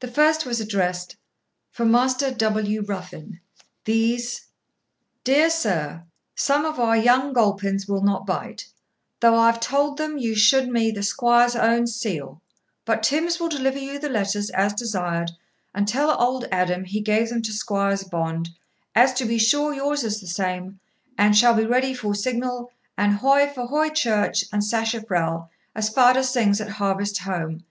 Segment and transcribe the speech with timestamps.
[0.00, 1.16] The first was addressed,
[1.70, 2.82] 'For Master W.
[2.84, 3.40] Ruffin,
[3.86, 4.48] These.'
[5.24, 8.68] 'Dear sur, sum of our yong gulpins will not bite,
[9.22, 12.42] thof I tuold them you shoed me the squoire's own seel.
[12.84, 15.30] But Tims will deliver you the lettrs as desired,
[15.74, 18.50] and tell ould Addem he gave them to squoir's bond,
[18.94, 20.80] as to be sure yours is the same,
[21.16, 26.24] and shall be ready for signal, and hoy for Hoy Church and Sachefrel, as fadur
[26.26, 27.62] sings at harvestwhome.